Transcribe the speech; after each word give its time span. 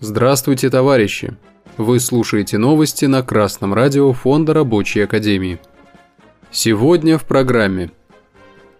Здравствуйте, 0.00 0.70
товарищи! 0.70 1.36
Вы 1.76 1.98
слушаете 1.98 2.56
новости 2.56 3.06
на 3.06 3.24
Красном 3.24 3.74
радио 3.74 4.12
Фонда 4.12 4.54
Рабочей 4.54 5.00
Академии. 5.00 5.58
Сегодня 6.52 7.18
в 7.18 7.24
программе 7.24 7.90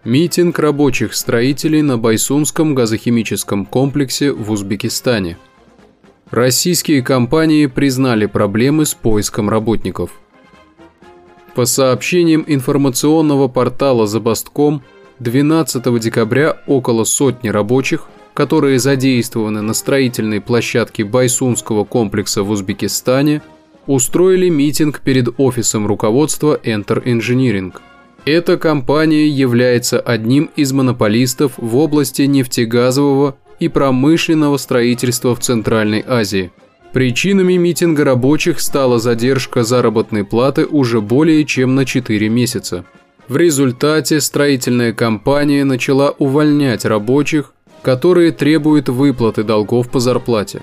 Митинг 0.05 0.57
рабочих 0.59 1.13
строителей 1.13 1.81
на 1.81 1.97
Байсунском 1.97 2.73
газохимическом 2.73 3.65
комплексе 3.65 4.31
в 4.31 4.49
Узбекистане. 4.49 5.37
Российские 6.31 7.01
компании 7.01 7.65
признали 7.65 8.25
проблемы 8.25 8.85
с 8.85 8.93
поиском 8.93 9.49
работников. 9.49 10.11
По 11.53 11.65
сообщениям 11.65 12.45
информационного 12.47 13.49
портала 13.49 14.07
«Забастком», 14.07 14.83
12 15.19 15.99
декабря 15.99 16.63
около 16.65 17.03
сотни 17.03 17.49
рабочих– 17.49 18.07
которые 18.39 18.79
задействованы 18.79 19.61
на 19.61 19.73
строительной 19.73 20.39
площадке 20.39 21.03
Байсунского 21.03 21.83
комплекса 21.83 22.41
в 22.41 22.51
Узбекистане, 22.51 23.41
устроили 23.85 24.47
митинг 24.47 25.01
перед 25.01 25.27
офисом 25.37 25.85
руководства 25.85 26.57
Enter 26.63 27.03
Engineering. 27.03 27.73
Эта 28.23 28.55
компания 28.57 29.27
является 29.27 29.99
одним 29.99 30.49
из 30.55 30.71
монополистов 30.71 31.51
в 31.57 31.75
области 31.75 32.21
нефтегазового 32.21 33.35
и 33.59 33.67
промышленного 33.67 34.55
строительства 34.55 35.35
в 35.35 35.41
Центральной 35.41 36.01
Азии. 36.07 36.49
Причинами 36.93 37.57
митинга 37.57 38.05
рабочих 38.05 38.61
стала 38.61 38.99
задержка 38.99 39.63
заработной 39.63 40.23
платы 40.23 40.65
уже 40.65 41.01
более 41.01 41.43
чем 41.43 41.75
на 41.75 41.83
4 41.83 42.29
месяца. 42.29 42.85
В 43.27 43.35
результате 43.37 44.21
строительная 44.21 44.91
компания 44.91 45.63
начала 45.63 46.15
увольнять 46.17 46.83
рабочих, 46.83 47.53
которые 47.81 48.31
требуют 48.31 48.89
выплаты 48.89 49.43
долгов 49.43 49.89
по 49.89 49.99
зарплате. 49.99 50.61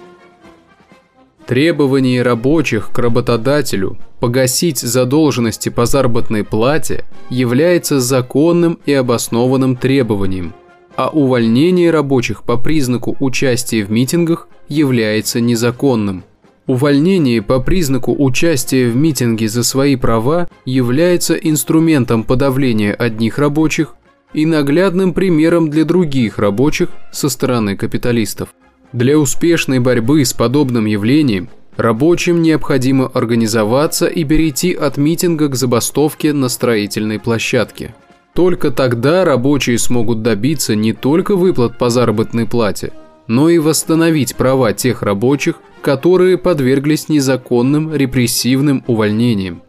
Требование 1.47 2.22
рабочих 2.22 2.91
к 2.91 2.98
работодателю 2.98 3.98
погасить 4.19 4.81
задолженности 4.81 5.69
по 5.69 5.87
заработной 5.87 6.42
плате 6.42 7.05
является 7.31 8.00
законным 8.00 8.78
и 8.84 8.92
обоснованным 8.92 9.77
требованием, 9.77 10.55
а 10.97 11.09
увольнение 11.09 11.91
рабочих 11.91 12.42
по 12.42 12.56
признаку 12.56 13.17
участия 13.20 13.84
в 13.84 13.92
митингах 13.92 14.48
является 14.69 15.41
незаконным. 15.41 16.25
Увольнение 16.67 17.42
по 17.42 17.61
признаку 17.61 18.12
участия 18.19 18.89
в 18.89 18.97
митинге 18.97 19.48
за 19.48 19.62
свои 19.62 19.94
права 19.94 20.48
является 20.64 21.34
инструментом 21.34 22.25
подавления 22.25 22.92
одних 22.92 23.39
рабочих 23.39 23.94
и 24.37 24.45
наглядным 24.45 25.15
примером 25.15 25.70
для 25.70 25.84
других 25.84 26.39
рабочих 26.39 26.91
со 27.11 27.31
стороны 27.31 27.75
капиталистов. 27.75 28.51
Для 28.93 29.19
успешной 29.19 29.78
борьбы 29.81 30.25
с 30.25 30.34
подобным 30.34 30.84
явлением 30.84 31.48
рабочим 31.77 32.43
необходимо 32.43 33.06
организоваться 33.06 34.06
и 34.06 34.25
перейти 34.25 34.75
от 34.75 34.98
митинга 34.98 35.48
к 35.48 35.56
забастовке 35.56 36.34
на 36.34 36.51
строительной 36.51 37.19
площадке. 37.19 37.95
Только 38.34 38.70
тогда 38.70 39.25
рабочие 39.25 39.78
смогут 39.78 40.20
добиться 40.20 40.75
не 40.75 40.93
только 40.93 41.34
выплат 41.34 41.78
по 41.78 41.89
заработной 41.89 42.47
плате, 42.47 42.93
но 43.27 43.48
и 43.48 43.56
восстановить 43.59 44.37
права 44.37 44.75
тех 44.75 45.03
рабочих, 45.03 45.56
которые 45.81 46.37
подверглись 46.37 47.09
незаконным 47.09 47.95
репрессивным 47.95 48.84
увольнениям. 48.87 49.62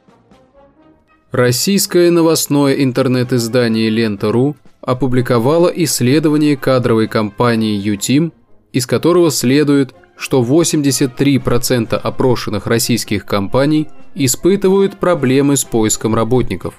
Российское 1.37 2.09
новостное 2.09 2.73
интернет-издание 2.73 3.91
«Лента.ру» 3.91 4.55
опубликовало 4.81 5.67
исследование 5.67 6.57
кадровой 6.57 7.07
компании 7.07 7.77
«Ютим», 7.77 8.33
из 8.73 8.87
которого 8.87 9.29
следует, 9.29 9.93
что 10.17 10.41
83% 10.41 11.93
опрошенных 11.93 12.65
российских 12.65 13.27
компаний 13.27 13.87
испытывают 14.15 14.97
проблемы 14.97 15.57
с 15.57 15.63
поиском 15.63 16.15
работников. 16.15 16.73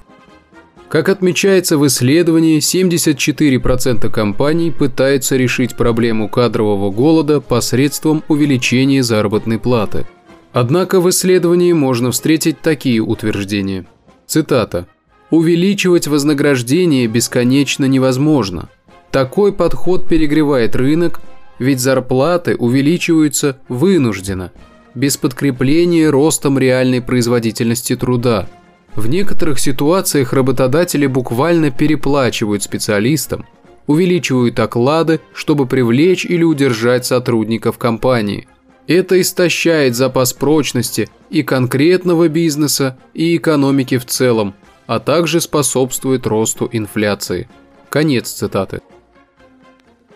Как 0.89 1.07
отмечается 1.07 1.77
в 1.77 1.87
исследовании, 1.87 2.59
74% 2.59 4.11
компаний 4.11 4.71
пытаются 4.71 5.37
решить 5.37 5.77
проблему 5.77 6.27
кадрового 6.27 6.91
голода 6.91 7.39
посредством 7.39 8.25
увеличения 8.27 9.03
заработной 9.03 9.57
платы. 9.57 10.05
Однако 10.51 10.99
в 10.99 11.09
исследовании 11.09 11.71
можно 11.71 12.11
встретить 12.11 12.59
такие 12.59 12.99
утверждения– 12.99 13.85
Цитата. 14.29 14.85
«Увеличивать 15.31 16.05
вознаграждение 16.05 17.07
бесконечно 17.07 17.85
невозможно. 17.85 18.69
Такой 19.09 19.51
подход 19.51 20.07
перегревает 20.07 20.75
рынок, 20.75 21.19
ведь 21.57 21.79
зарплаты 21.79 22.55
увеличиваются 22.55 23.57
вынужденно, 23.69 24.51
без 24.93 25.17
подкрепления 25.17 26.11
ростом 26.11 26.59
реальной 26.59 27.01
производительности 27.01 27.95
труда. 27.95 28.47
В 28.93 29.09
некоторых 29.09 29.57
ситуациях 29.57 30.31
работодатели 30.31 31.07
буквально 31.07 31.71
переплачивают 31.71 32.61
специалистам, 32.61 33.47
увеличивают 33.87 34.59
оклады, 34.59 35.21
чтобы 35.33 35.65
привлечь 35.65 36.23
или 36.23 36.43
удержать 36.43 37.03
сотрудников 37.03 37.79
компании– 37.79 38.47
это 38.95 39.21
истощает 39.21 39.95
запас 39.95 40.33
прочности 40.33 41.09
и 41.29 41.43
конкретного 41.43 42.27
бизнеса, 42.27 42.97
и 43.13 43.37
экономики 43.37 43.99
в 43.99 44.05
целом, 44.05 44.55
а 44.87 44.99
также 44.99 45.41
способствует 45.41 46.25
росту 46.25 46.67
инфляции. 46.71 47.47
Конец 47.89 48.31
цитаты. 48.31 48.81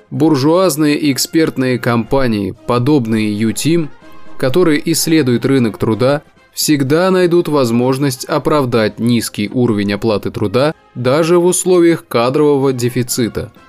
Буржуазные 0.09 0.97
и 0.97 1.11
экспертные 1.11 1.77
компании, 1.77 2.55
подобные 2.65 3.31
UTIM, 3.39 3.89
которые 4.37 4.81
исследуют 4.91 5.45
рынок 5.45 5.77
труда, 5.77 6.23
всегда 6.51 7.11
найдут 7.11 7.47
возможность 7.49 8.25
оправдать 8.25 8.99
низкий 8.99 9.49
уровень 9.53 9.93
оплаты 9.93 10.31
труда 10.31 10.73
даже 10.95 11.37
в 11.37 11.45
условиях 11.45 12.07
кадрового 12.07 12.73
дефицита– 12.73 13.51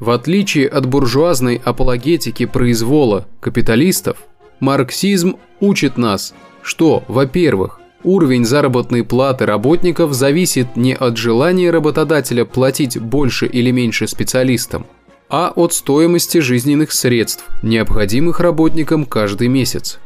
в 0.00 0.08
отличие 0.10 0.66
от 0.66 0.86
буржуазной 0.86 1.60
апологетики 1.62 2.46
произвола 2.46 3.28
капиталистов, 3.38 4.16
марксизм 4.58 5.36
учит 5.60 5.98
нас, 5.98 6.34
что, 6.62 7.04
во-первых, 7.06 7.80
уровень 8.02 8.46
заработной 8.46 9.04
платы 9.04 9.44
работников 9.44 10.14
зависит 10.14 10.74
не 10.74 10.94
от 10.94 11.18
желания 11.18 11.70
работодателя 11.70 12.46
платить 12.46 12.98
больше 12.98 13.46
или 13.46 13.70
меньше 13.70 14.08
специалистам, 14.08 14.86
а 15.28 15.52
от 15.54 15.74
стоимости 15.74 16.38
жизненных 16.38 16.92
средств, 16.92 17.44
необходимых 17.62 18.40
работникам 18.40 19.04
каждый 19.04 19.48
месяц. 19.48 19.98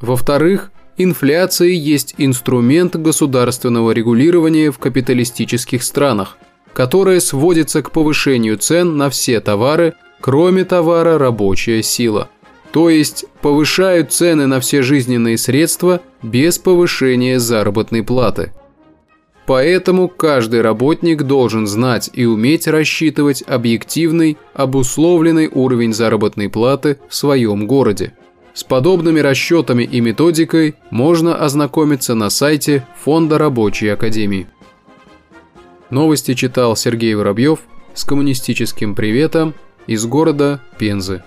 Во-вторых, 0.00 0.70
инфляция 0.96 1.70
есть 1.70 2.14
инструмент 2.16 2.94
государственного 2.94 3.90
регулирования 3.90 4.70
в 4.70 4.78
капиталистических 4.78 5.82
странах– 5.82 6.38
которое 6.72 7.20
сводится 7.20 7.82
к 7.82 7.90
повышению 7.90 8.58
цен 8.58 8.96
на 8.96 9.10
все 9.10 9.40
товары, 9.40 9.94
кроме 10.20 10.64
товара 10.64 11.18
рабочая 11.18 11.82
сила. 11.82 12.28
То 12.72 12.88
есть 12.88 13.24
повышают 13.40 14.12
цены 14.12 14.46
на 14.46 14.60
все 14.60 14.82
жизненные 14.82 15.38
средства 15.38 16.00
без 16.22 16.58
повышения 16.58 17.40
заработной 17.40 18.02
платы. 18.02 18.52
Поэтому 19.46 20.08
каждый 20.08 20.60
работник 20.60 21.22
должен 21.22 21.66
знать 21.66 22.08
и 22.12 22.24
уметь 22.24 22.68
рассчитывать 22.68 23.42
объективный, 23.44 24.38
обусловленный 24.54 25.48
уровень 25.52 25.92
заработной 25.92 26.48
платы 26.48 26.98
в 27.08 27.16
своем 27.16 27.66
городе. 27.66 28.12
С 28.54 28.62
подобными 28.62 29.18
расчетами 29.18 29.82
и 29.82 30.00
методикой 30.00 30.76
можно 30.90 31.34
ознакомиться 31.34 32.14
на 32.14 32.30
сайте 32.30 32.86
Фонда 33.02 33.38
рабочей 33.38 33.88
академии. 33.88 34.46
Новости 35.90 36.34
читал 36.34 36.76
Сергей 36.76 37.14
Воробьев 37.14 37.60
с 37.94 38.04
коммунистическим 38.04 38.94
приветом 38.94 39.54
из 39.86 40.06
города 40.06 40.60
Пензы. 40.78 41.22